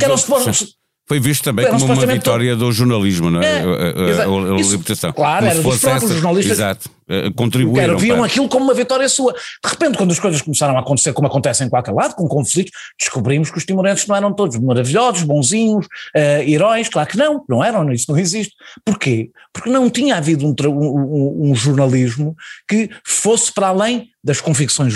foi 1.07 1.21
visto 1.21 1.45
também 1.45 1.69
como 1.69 1.85
uma 1.85 2.07
vitória 2.07 2.57
do 2.57 2.73
jornalismo, 2.73 3.31
não 3.31 3.43
é? 3.43 3.47
é 3.47 3.61
a, 3.61 3.65
a, 3.65 4.25
a, 4.25 4.55
a 4.55 4.57
libertação. 4.57 5.13
Claro, 5.13 5.45
era 5.45 5.61
dos 5.61 5.79
próprios 5.79 6.13
jornalistas. 6.13 6.59
Exato 6.59 6.91
contribuíram. 7.35 7.99
Viam 7.99 8.19
para... 8.19 8.27
aquilo 8.27 8.49
como 8.49 8.65
uma 8.65 8.75
vitória 8.75 9.09
sua. 9.09 9.33
De 9.33 9.71
repente, 9.71 9.97
quando 9.99 10.13
as 10.13 10.19
coisas 10.19 10.41
começaram 10.41 10.77
a 10.77 10.81
acontecer 10.81 11.13
como 11.13 11.27
acontecem 11.27 11.67
em 11.67 11.71
qualquer 11.71 11.93
lado, 11.93 12.15
com 12.15 12.27
conflitos, 12.27 12.73
descobrimos 12.99 13.51
que 13.51 13.59
os 13.59 13.65
timorenses 13.65 14.07
não 14.07 14.17
eram 14.17 14.33
todos 14.33 14.59
maravilhosos, 14.59 15.23
bonzinhos, 15.23 15.87
uh, 15.87 16.43
heróis, 16.47 16.89
claro 16.89 17.09
que 17.09 17.17
não, 17.17 17.45
não 17.49 17.63
eram, 17.63 17.91
isso 17.93 18.07
não 18.11 18.19
existe. 18.19 18.55
Porquê? 18.85 19.31
Porque 19.53 19.71
não 19.71 19.89
tinha 19.91 20.17
havido 20.17 20.47
um, 20.47 20.55
um, 20.69 21.51
um 21.51 21.55
jornalismo 21.55 22.35
que 22.69 22.91
fosse 23.05 23.53
para 23.53 23.69
além 23.69 24.11
das 24.25 24.41
convicções 24.41 24.95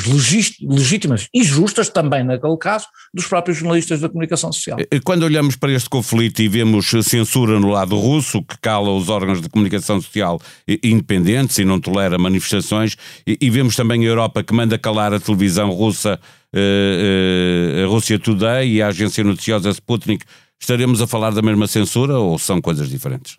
legítimas 0.63 1.29
e 1.35 1.45
justas, 1.45 1.91
também 1.91 2.25
naquele 2.25 2.57
caso, 2.57 2.87
dos 3.13 3.27
próprios 3.27 3.59
jornalistas 3.59 4.01
da 4.01 4.09
comunicação 4.09 4.51
social. 4.51 4.79
Quando 5.05 5.25
olhamos 5.25 5.55
para 5.55 5.71
este 5.71 5.91
conflito 5.91 6.41
e 6.41 6.49
vemos 6.49 6.91
censura 7.03 7.61
no 7.61 7.69
lado 7.69 7.95
russo, 7.99 8.43
que 8.43 8.57
cala 8.59 8.91
os 8.91 9.11
órgãos 9.11 9.43
de 9.43 9.49
comunicação 9.51 10.01
social 10.01 10.41
independentes 10.83 11.59
e 11.59 11.65
não 11.65 11.79
tolera 11.79 11.98
manifestações, 12.19 12.97
e, 13.27 13.51
vemos 13.51 13.75
também 13.75 14.03
a 14.03 14.09
Europa 14.09 14.43
que 14.43 14.55
manda 14.55 14.79
calar 14.79 15.13
a 15.13 15.21
televisão 15.21 15.71
russa, 15.71 16.21
eh, 16.53 17.81
eh, 17.81 17.85
a 17.85 17.87
Rússia 17.87 18.19
Today 18.19 18.75
e 18.75 18.83
a 18.83 18.89
agência 18.89 19.25
noticiosa 19.25 19.71
Sputnik, 19.71 20.25
estaremos 20.61 21.01
a 21.01 21.07
falar 21.07 21.31
da 21.33 21.43
mesma 21.43 21.67
censura 21.67 22.19
ou 22.19 22.39
são 22.39 22.61
coisas 22.61 22.89
diferentes? 22.89 23.39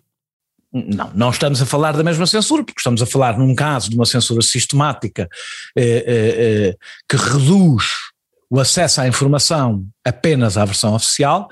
Não, 0.72 1.10
não 1.14 1.30
estamos 1.30 1.60
a 1.60 1.66
falar 1.66 1.96
da 1.96 2.04
mesma 2.04 2.26
censura, 2.26 2.62
porque 2.62 2.78
estamos 2.78 3.02
a 3.02 3.06
falar 3.06 3.36
num 3.36 3.54
caso 3.54 3.90
de 3.90 3.96
uma 3.96 4.06
censura 4.06 4.40
sistemática 4.40 5.28
eh, 5.76 6.04
eh, 6.06 6.34
eh, 6.38 6.76
que 7.08 7.16
reduz 7.16 7.86
o 8.48 8.60
acesso 8.60 9.00
à 9.00 9.08
informação 9.08 9.84
apenas 10.04 10.56
à 10.56 10.64
versão 10.64 10.94
oficial. 10.94 11.48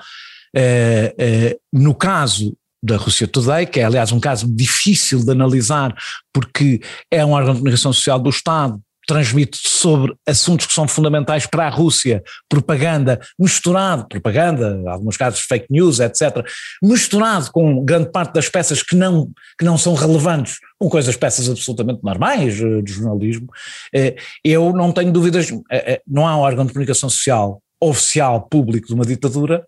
Eh, 0.55 1.57
no 1.71 1.93
caso 1.93 2.55
da 2.81 2.97
Rússia 2.97 3.27
Today, 3.27 3.65
que 3.65 3.79
é 3.79 3.83
aliás 3.83 4.11
um 4.11 4.19
caso 4.19 4.47
difícil 4.47 5.23
de 5.23 5.31
analisar, 5.31 5.95
porque 6.33 6.81
é 7.11 7.25
um 7.25 7.31
órgão 7.31 7.53
de 7.53 7.59
comunicação 7.59 7.91
social 7.93 8.19
do 8.19 8.29
Estado 8.29 8.79
transmite 9.09 9.57
sobre 9.63 10.13
assuntos 10.27 10.67
que 10.67 10.73
são 10.73 10.87
fundamentais 10.87 11.47
para 11.47 11.65
a 11.65 11.69
Rússia, 11.69 12.23
propaganda 12.47 13.19
misturado, 13.39 14.07
propaganda, 14.07 14.79
em 14.79 14.87
alguns 14.87 15.17
casos 15.17 15.39
fake 15.39 15.65
news, 15.67 15.99
etc., 15.99 16.45
misturado 16.79 17.51
com 17.51 17.83
grande 17.83 18.11
parte 18.11 18.33
das 18.33 18.47
peças 18.47 18.83
que 18.83 18.95
não, 18.95 19.31
que 19.57 19.65
não 19.65 19.79
são 19.79 19.95
relevantes, 19.95 20.59
com 20.77 20.87
coisas, 20.87 21.15
peças 21.15 21.49
absolutamente 21.49 22.03
normais 22.03 22.61
eh, 22.61 22.81
de 22.83 22.93
jornalismo, 22.93 23.47
eh, 23.91 24.15
eu 24.43 24.71
não 24.73 24.91
tenho 24.91 25.11
dúvidas, 25.11 25.51
eh, 25.71 26.01
não 26.07 26.27
há 26.27 26.37
um 26.37 26.41
órgão 26.41 26.63
de 26.63 26.71
comunicação 26.71 27.09
social 27.09 27.63
oficial, 27.81 28.41
público 28.41 28.87
de 28.87 28.93
uma 28.93 29.05
ditadura 29.05 29.65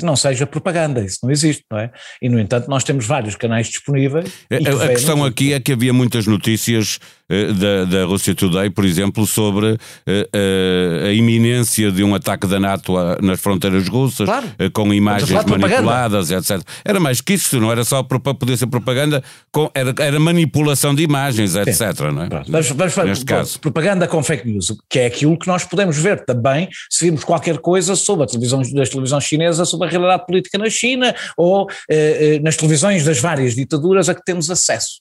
que 0.00 0.06
não 0.06 0.16
seja 0.16 0.46
propaganda, 0.46 1.00
isso 1.04 1.18
não 1.22 1.30
existe, 1.30 1.64
não 1.70 1.78
é? 1.78 1.90
E 2.20 2.28
no 2.28 2.40
entanto 2.40 2.68
nós 2.68 2.82
temos 2.82 3.06
vários 3.06 3.36
canais 3.36 3.68
disponíveis. 3.68 4.32
A, 4.50 4.84
a 4.84 4.88
questão 4.88 5.24
aqui 5.24 5.52
é 5.52 5.60
que 5.60 5.72
havia 5.72 5.92
muitas 5.92 6.26
notícias 6.26 6.98
uh, 7.30 7.54
da, 7.54 7.84
da 7.84 8.04
Rússia 8.04 8.34
Today, 8.34 8.70
por 8.70 8.84
exemplo, 8.84 9.26
sobre 9.26 9.72
uh, 9.72 9.76
uh, 9.76 11.06
a 11.06 11.12
iminência 11.12 11.92
de 11.92 12.02
um 12.02 12.14
ataque 12.14 12.46
da 12.46 12.58
NATO 12.58 12.96
a, 12.96 13.18
nas 13.20 13.40
fronteiras 13.40 13.88
russas, 13.88 14.26
claro. 14.26 14.46
com 14.72 14.92
imagens 14.92 15.44
manipuladas, 15.44 16.30
etc. 16.30 16.62
Era 16.84 16.98
mais 16.98 17.20
que 17.20 17.34
isso, 17.34 17.60
não 17.60 17.70
era 17.70 17.84
só 17.84 18.02
para 18.02 18.18
poder 18.18 18.56
ser 18.56 18.66
propaganda, 18.66 19.22
com, 19.52 19.70
era, 19.74 19.94
era 19.98 20.18
manipulação 20.18 20.94
de 20.94 21.02
imagens, 21.02 21.54
etc. 21.54 21.80
Não 22.12 22.22
é? 22.22 22.28
Mas, 22.48 22.70
mas, 22.72 22.96
Neste 22.96 23.24
caso. 23.24 23.58
propaganda 23.60 24.06
com 24.08 24.22
fake 24.22 24.48
news, 24.48 24.74
que 24.88 24.98
é 24.98 25.06
aquilo 25.06 25.38
que 25.38 25.46
nós 25.46 25.64
podemos 25.64 25.96
ver 25.96 26.24
também 26.24 26.68
se 26.88 27.04
vimos 27.04 27.24
qualquer 27.24 27.58
coisa 27.58 27.94
sobre 27.96 28.24
a 28.24 28.26
televisão 28.26 28.62
das 28.72 28.88
televisões 28.88 29.24
chinesas 29.24 29.68
sobre 29.68 29.88
a 29.88 29.89
realidade 29.90 30.26
política 30.26 30.58
na 30.58 30.70
China 30.70 31.14
ou 31.36 31.68
eh, 31.90 32.36
eh, 32.36 32.40
nas 32.40 32.56
televisões 32.56 33.04
das 33.04 33.18
várias 33.18 33.54
ditaduras 33.54 34.08
a 34.08 34.14
que 34.14 34.24
temos 34.24 34.50
acesso. 34.50 35.00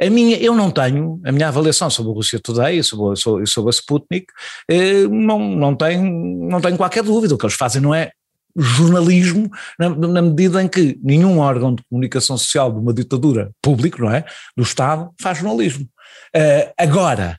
A 0.00 0.10
minha, 0.10 0.36
eu 0.36 0.54
não 0.54 0.70
tenho, 0.70 1.20
a 1.24 1.30
minha 1.30 1.48
avaliação 1.48 1.88
sobre 1.90 2.12
a 2.12 2.14
Rússia 2.14 2.40
Today 2.40 2.78
e 2.78 2.84
sobre, 2.84 3.16
sobre, 3.16 3.46
sobre 3.46 3.70
a 3.70 3.72
Sputnik, 3.72 4.26
eh, 4.68 5.06
não, 5.08 5.38
não, 5.38 5.76
tenho, 5.76 6.02
não 6.48 6.60
tenho 6.60 6.76
qualquer 6.76 7.02
dúvida, 7.02 7.34
o 7.34 7.38
que 7.38 7.44
eles 7.44 7.56
fazem 7.56 7.80
não 7.80 7.94
é 7.94 8.10
jornalismo 8.56 9.50
na, 9.78 9.88
na, 9.88 10.22
medida 10.22 10.62
em 10.62 10.68
que 10.68 10.98
nenhum 11.02 11.38
órgão 11.38 11.74
de 11.74 11.82
comunicação 11.90 12.38
social 12.38 12.72
de 12.72 12.78
uma 12.78 12.94
ditadura 12.94 13.50
público, 13.60 14.00
não 14.00 14.10
é, 14.10 14.24
do 14.56 14.62
Estado, 14.62 15.10
faz 15.20 15.38
jornalismo. 15.38 15.88
Uh, 16.34 16.72
agora, 16.78 17.38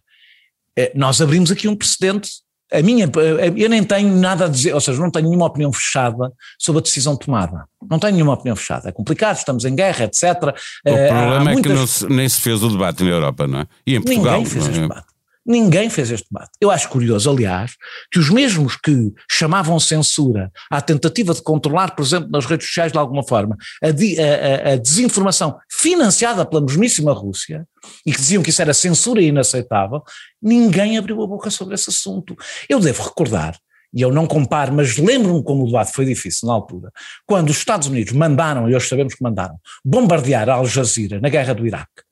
uh, 0.78 0.92
nós 0.94 1.22
abrimos 1.22 1.52
aqui 1.52 1.68
um 1.68 1.76
precedente 1.76 2.30
a 2.72 2.82
minha, 2.82 3.10
eu 3.56 3.70
nem 3.70 3.84
tenho 3.84 4.16
nada 4.16 4.46
a 4.46 4.48
dizer, 4.48 4.74
ou 4.74 4.82
seja, 4.82 5.00
não 5.00 5.12
tenho 5.12 5.28
nenhuma 5.28 5.46
opinião 5.46 5.72
fechada 5.72 6.32
sobre 6.58 6.80
a 6.80 6.82
decisão 6.82 7.16
tomada. 7.16 7.66
Não 7.90 8.00
tenho 8.00 8.14
nenhuma 8.14 8.34
opinião 8.34 8.56
fechada. 8.56 8.90
É 8.90 8.92
complicado, 8.92 9.38
estamos 9.38 9.66
em 9.66 9.76
guerra, 9.76 10.06
etc. 10.06 10.24
O 10.24 10.92
uh, 10.92 11.08
problema 11.08 11.52
é 11.52 11.62
que 11.62 11.88
se, 11.88 12.08
nem 12.08 12.28
se 12.28 12.42
fez 12.42 12.64
o 12.64 12.70
debate 12.70 13.04
na 13.04 13.12
Europa, 13.12 13.46
não 13.48 13.60
é? 13.60 13.68
E 13.86 13.96
em 13.96 14.02
Portugal. 14.02 14.38
Ninguém 14.38 14.46
fez 14.46 14.68
este 14.68 14.80
debate. 14.80 15.15
Ninguém 15.46 15.90
fez 15.90 16.10
este 16.10 16.28
debate. 16.32 16.52
Eu 16.60 16.72
acho 16.72 16.90
curioso, 16.90 17.30
aliás, 17.30 17.76
que 18.12 18.18
os 18.18 18.30
mesmos 18.30 18.76
que 18.76 19.14
chamavam 19.30 19.80
censura 19.80 20.52
à 20.72 20.82
tentativa 20.82 21.34
de 21.34 21.42
controlar, 21.44 21.96
por 21.96 22.04
exemplo, 22.04 22.30
nas 22.32 22.46
redes 22.46 22.68
sociais 22.68 22.92
de 22.92 22.98
alguma 22.98 23.24
forma, 23.24 23.56
a, 23.84 23.88
a, 23.88 24.74
a 24.74 24.76
desinformação 24.78 25.58
financiada 25.70 26.46
pela 26.46 26.62
mesmíssima 26.62 27.14
Rússia, 27.14 27.68
e 28.06 28.12
que 28.12 28.18
diziam 28.20 28.42
que 28.42 28.50
isso 28.50 28.62
era 28.62 28.74
censura 28.74 29.22
inaceitável, 29.22 30.02
ninguém 30.42 30.98
abriu 30.98 31.22
a 31.22 31.28
boca 31.28 31.52
sobre 31.52 31.76
esse 31.76 31.90
assunto. 31.92 32.36
Eu 32.68 32.80
devo 32.80 33.04
recordar 33.04 33.56
e 33.94 34.02
eu 34.02 34.12
não 34.12 34.28
comparo, 34.28 34.74
mas 34.74 34.98
lembro-me 34.98 35.42
como 35.44 35.64
o 35.64 35.68
debate 35.68 35.94
foi 35.94 36.06
difícil 36.06 36.48
na 36.48 36.54
altura, 36.54 36.92
quando 37.26 37.50
os 37.50 37.58
Estados 37.58 37.88
Unidos 37.88 38.12
mandaram, 38.12 38.70
e 38.70 38.76
hoje 38.76 38.90
sabemos 38.90 39.14
que 39.14 39.24
mandaram, 39.24 39.58
bombardear 39.86 40.50
Al 40.50 40.66
Jazeera 40.66 41.20
na 41.22 41.30
guerra 41.30 41.54
do 41.54 41.66
Iraque. 41.66 42.05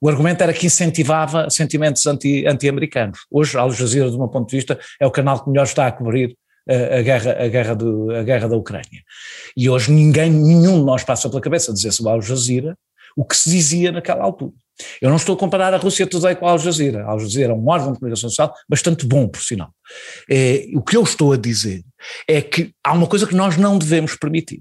O 0.00 0.08
argumento 0.08 0.42
era 0.42 0.52
que 0.52 0.66
incentivava 0.66 1.48
sentimentos 1.48 2.06
anti, 2.06 2.46
anti-americanos. 2.46 3.20
Hoje, 3.30 3.56
Al 3.56 3.70
Jazeera, 3.72 4.10
do 4.10 4.18
meu 4.18 4.28
ponto 4.28 4.48
de 4.50 4.56
vista, 4.56 4.78
é 5.00 5.06
o 5.06 5.10
canal 5.10 5.42
que 5.42 5.48
melhor 5.48 5.64
está 5.64 5.86
a 5.86 5.92
cobrir 5.92 6.36
a, 6.68 6.72
eh, 6.72 6.98
a 6.98 7.02
guerra, 7.02 7.32
a, 7.32 7.48
guerra 7.48 7.74
do, 7.74 8.10
a 8.10 8.22
guerra 8.22 8.48
da 8.48 8.56
Ucrânia. 8.56 9.02
E 9.56 9.70
hoje 9.70 9.90
ninguém, 9.90 10.30
nenhum 10.30 10.80
de 10.80 10.84
nós 10.84 11.02
passa 11.02 11.28
pela 11.30 11.40
cabeça 11.40 11.72
dizer 11.72 11.92
sobre 11.92 12.12
Al 12.12 12.20
Jazeera 12.20 12.76
o 13.16 13.24
que 13.24 13.34
se 13.34 13.48
dizia 13.48 13.90
naquela 13.90 14.22
altura. 14.22 14.52
Eu 15.00 15.08
não 15.08 15.16
estou 15.16 15.34
a 15.34 15.38
comparar 15.38 15.72
a 15.72 15.78
Rússia 15.78 16.06
Today 16.06 16.36
com 16.36 16.46
a 16.46 16.50
Al 16.50 16.58
Jazeera. 16.58 17.04
A 17.04 17.12
Al 17.12 17.20
Jazeera 17.20 17.52
é 17.52 17.56
um 17.56 17.66
órgão 17.66 17.92
de 17.92 17.98
comunicação 17.98 18.28
social 18.28 18.54
bastante 18.68 19.06
bom, 19.06 19.26
por 19.26 19.40
sinal. 19.40 19.70
É, 20.30 20.66
o 20.74 20.82
que 20.82 20.96
eu 20.96 21.02
estou 21.02 21.32
a 21.32 21.36
dizer 21.38 21.82
é 22.28 22.42
que 22.42 22.74
há 22.84 22.92
uma 22.92 23.06
coisa 23.06 23.26
que 23.26 23.34
nós 23.34 23.56
não 23.56 23.78
devemos 23.78 24.14
permitir. 24.16 24.60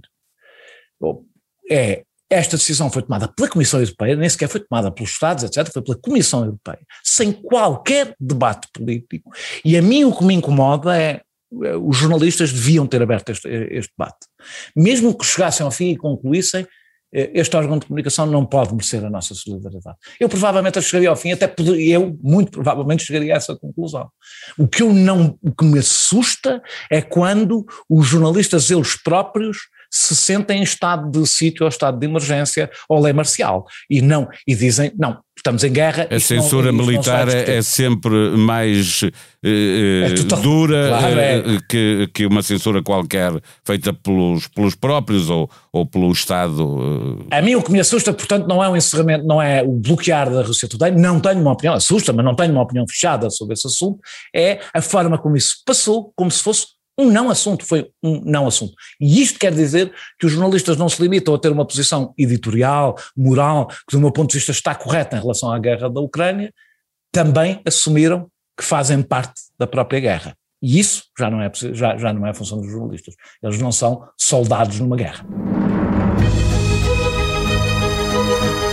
É 1.70 2.04
esta 2.36 2.58
decisão 2.58 2.89
foi 2.92 3.01
tomada 3.01 3.27
pela 3.27 3.50
Comissão 3.50 3.80
Europeia, 3.80 4.15
nem 4.15 4.30
sequer 4.30 4.50
foi 4.50 4.60
tomada 4.60 4.92
pelos 4.92 5.12
Estados, 5.12 5.44
etc., 5.44 5.72
foi 5.72 5.82
pela 5.82 5.98
Comissão 5.98 6.46
Europeia, 6.46 6.80
sem 7.04 7.32
qualquer 7.32 8.15
debate 8.20 8.68
político. 8.74 9.32
E 9.63 9.77
a 9.77 9.82
mim 9.82 10.04
o 10.04 10.15
que 10.15 10.24
me 10.24 10.34
incomoda 10.34 10.98
é 10.98 11.22
eh, 11.63 11.75
os 11.77 11.98
jornalistas 11.98 12.51
deviam 12.51 12.86
ter 12.86 13.01
aberto 13.01 13.30
este, 13.30 13.48
este 13.48 13.94
debate. 13.98 14.27
Mesmo 14.75 15.18
que 15.18 15.25
chegassem 15.25 15.63
ao 15.65 15.72
fim 15.72 15.92
e 15.92 15.98
concluíssem, 15.98 16.68
este 17.15 17.56
órgão 17.56 17.80
de 17.80 17.86
comunicação 17.86 18.25
não 18.25 18.46
pode 18.46 18.74
merecer 18.74 19.04
a 19.06 19.10
nossa 19.10 19.34
solidariedade. 19.34 19.98
Eu 20.20 20.27
provavelmente 20.27 20.82
chegaria 20.82 21.10
ao 21.10 21.15
fim, 21.15 21.32
até 21.32 21.54
eu 21.80 22.18
muito 22.22 22.51
provavelmente 22.51 23.06
chegaria 23.06 23.34
a 23.34 23.38
essa 23.38 23.56
conclusão. 23.56 24.10
O 24.58 24.68
que 24.68 24.84
eu 24.84 24.92
não, 24.92 25.38
o 25.42 25.56
que 25.56 25.63
me 25.63 25.80
assusta 25.80 26.62
é 26.92 27.01
quando 27.01 27.65
os 27.89 28.06
jornalistas 28.06 28.70
eles 28.70 29.01
próprios 29.01 29.60
se 29.96 30.16
sentem 30.16 30.60
em 30.60 30.64
estado 30.64 31.10
de 31.10 31.28
sítio 31.28 31.64
ou 31.64 31.70
estado 31.70 31.98
de 31.98 32.06
emergência 32.06 32.70
ou 32.90 33.02
lei 33.02 33.14
marcial 33.14 33.66
e 33.90 34.02
não 34.02 34.28
e 34.46 34.54
dizem 34.54 34.92
não 34.98 35.20
estamos 35.38 35.64
em 35.64 35.72
guerra. 35.72 36.08
A 36.10 36.20
censura 36.20 36.72
não, 36.72 36.86
militar 36.86 37.28
é, 37.30 37.58
é 37.58 37.62
sempre 37.62 38.32
mais 38.32 39.04
uh, 39.04 39.12
é 39.44 40.14
total, 40.16 40.42
dura 40.42 40.88
claro, 40.88 41.20
é. 41.20 41.44
que, 41.70 42.10
que 42.14 42.25
uma 42.25 42.42
censura 42.42 42.82
qualquer 42.82 43.32
feita 43.64 43.94
pelos, 43.94 44.48
pelos 44.48 44.75
próprios 44.75 45.30
ou, 45.30 45.50
ou 45.72 45.86
pelo 45.86 46.12
Estado. 46.12 47.28
A 47.30 47.42
mim 47.42 47.56
o 47.56 47.62
que 47.62 47.72
me 47.72 47.80
assusta, 47.80 48.14
portanto, 48.14 48.48
não 48.48 48.64
é 48.64 48.70
o 48.70 48.75
encerramento, 48.75 49.25
não 49.25 49.42
é 49.42 49.62
o 49.62 49.72
bloquear 49.72 50.32
da 50.32 50.42
Rússia 50.42 50.68
Today, 50.68 50.92
não 50.92 51.20
tenho 51.20 51.42
uma 51.42 51.52
opinião, 51.52 51.75
assusta, 51.75 52.12
mas 52.12 52.25
não 52.25 52.36
tenho 52.36 52.52
uma 52.52 52.62
opinião 52.62 52.86
fechada 52.88 53.30
sobre 53.30 53.54
esse 53.54 53.68
assunto, 53.68 54.00
é 54.34 54.60
a 54.74 54.82
forma 54.82 55.18
como 55.18 55.36
isso 55.36 55.58
passou, 55.66 56.12
como 56.16 56.32
se 56.32 56.42
fosse 56.42 56.75
um 56.98 57.12
não 57.12 57.30
assunto, 57.30 57.66
foi 57.66 57.90
um 58.02 58.22
não 58.24 58.48
assunto. 58.48 58.74
E 59.00 59.22
isto 59.22 59.38
quer 59.38 59.54
dizer 59.54 59.94
que 60.18 60.25
os 60.25 60.32
jornalistas 60.32 60.78
não 60.78 60.88
se 60.88 61.02
limitam 61.02 61.34
a 61.34 61.40
ter 61.40 61.52
uma 61.52 61.66
posição 61.66 62.14
editorial, 62.18 62.98
moral, 63.16 63.68
que 63.68 63.96
do 63.96 64.00
meu 64.00 64.12
ponto 64.12 64.30
de 64.30 64.38
vista 64.38 64.52
está 64.52 64.74
correta 64.74 65.18
em 65.18 65.20
relação 65.20 65.52
à 65.52 65.60
guerra 65.60 65.90
da 65.90 66.00
Ucrânia, 66.00 66.54
também 67.12 67.62
assumiram 67.66 68.30
que 68.58 68.64
fazem 68.64 69.02
parte 69.02 69.42
da 69.60 69.68
própria 69.68 70.00
guerra. 70.00 70.36
E 70.62 70.80
isso 70.80 71.04
já 71.18 71.30
não 71.30 71.42
é, 71.42 71.52
já, 71.54 71.98
já 71.98 72.14
não 72.14 72.25
é 72.25 72.34
função 72.34 72.60
dos 72.60 72.72
jornalistas. 72.72 73.16
Eles 73.44 73.60
não 73.60 73.72
são 73.72 74.08
soldados 74.18 74.80
numa 74.80 74.96
guerra. 74.96 75.25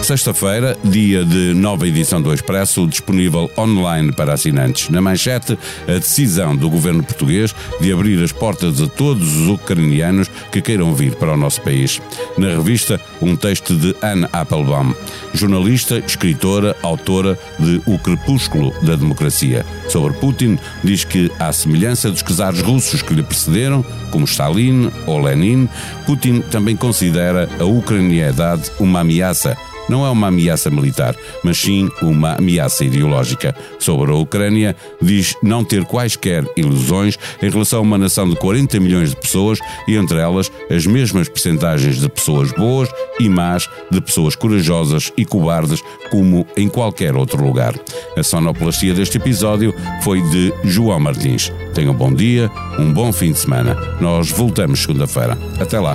Sexta-feira, 0.03 0.77
dia 0.83 1.25
de 1.25 1.55
nova 1.55 1.87
edição 1.87 2.21
do 2.21 2.35
Expresso, 2.35 2.89
disponível 2.89 3.49
online 3.57 4.11
para 4.11 4.35
assinantes. 4.35 4.89
Na 4.89 5.01
manchete, 5.01 5.57
a 5.87 5.93
decisão 5.93 6.57
do 6.57 6.69
governo 6.69 7.05
português 7.05 7.55
de 7.81 7.93
abrir 7.93 8.23
as 8.23 8.33
portas 8.33 8.81
a 8.81 8.89
todos 8.89 9.37
os 9.37 9.49
ucranianos 9.49 10.29
que 10.51 10.61
queiram 10.61 10.93
vir 10.93 11.15
para 11.15 11.35
o 11.35 11.37
nosso 11.37 11.61
país. 11.61 12.03
Na 12.37 12.49
revista, 12.49 13.01
um 13.23 13.37
texto 13.37 13.77
de 13.77 13.95
Anne 14.03 14.27
Applebaum, 14.33 14.93
jornalista, 15.33 15.99
escritora, 15.99 16.77
autora 16.83 17.39
de 17.61 17.81
O 17.87 17.97
Crepúsculo 17.97 18.75
da 18.83 18.97
Democracia. 18.97 19.65
Sobre 19.89 20.15
Putin, 20.15 20.59
diz 20.83 21.05
que, 21.05 21.31
à 21.39 21.53
semelhança 21.53 22.11
dos 22.11 22.23
czares 22.23 22.61
russos 22.61 23.03
que 23.03 23.15
lhe 23.15 23.23
precederam, 23.23 23.85
como 24.11 24.25
Stalin 24.25 24.91
ou 25.07 25.23
Lenin, 25.23 25.69
Putin 26.05 26.41
também 26.41 26.77
considera 26.77 27.49
a 27.61 27.65
ucraniedade 27.65 28.71
uma 28.81 29.01
ameaça 29.01 29.57
não 29.93 30.07
é 30.07 30.11
uma 30.11 30.29
ameaça 30.29 30.71
militar, 30.71 31.15
mas 31.45 31.59
sim 31.59 31.91
uma 32.01 32.33
ameaça 32.37 32.83
ideológica. 32.83 33.55
Sobre 33.79 34.11
a 34.11 34.15
Ucrânia, 34.15 34.75
diz 35.03 35.37
não 35.43 35.63
ter 35.63 35.85
quaisquer 35.85 36.45
ilusões 36.57 37.19
em 37.43 37.51
relação 37.51 37.81
a 37.81 37.83
uma 37.83 37.99
nação 37.99 38.27
de 38.27 38.35
40 38.37 38.81
milhões 38.81 39.11
de 39.11 39.17
pessoas 39.17 39.59
e 39.87 39.95
entre 39.95 40.19
elas 40.19 40.51
as 40.71 40.87
mesmas 40.87 41.29
percentagens 41.29 42.01
de 42.01 42.09
pessoas 42.09 42.51
boas 42.53 42.89
e 43.21 43.29
más, 43.29 43.69
de 43.91 44.01
pessoas 44.01 44.35
corajosas 44.35 45.13
e 45.15 45.27
cobardes, 45.27 45.83
como 46.11 46.47
em 46.57 46.71
qualquer 46.71 47.15
outro 47.15 47.45
lugar. 47.45 47.75
A 48.17 48.23
sonoplastia 48.23 48.95
deste 48.95 49.19
episódio 49.19 49.75
foi 50.03 50.23
de 50.23 50.55
João 50.65 50.99
Martins. 51.01 51.53
Tenham 51.75 51.93
um 51.93 51.97
bom 51.97 52.15
dia, 52.15 52.51
um 52.79 52.91
bom 52.91 53.13
fim 53.13 53.33
de 53.33 53.41
semana. 53.41 53.77
Nós 54.01 54.31
voltamos 54.31 54.81
segunda-feira. 54.81 55.37
Até 55.61 55.79
lá. 55.79 55.95